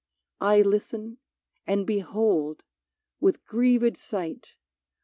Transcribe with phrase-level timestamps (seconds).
[0.39, 1.19] I listen,
[1.67, 2.63] and behold,
[3.19, 4.55] with grieved sight.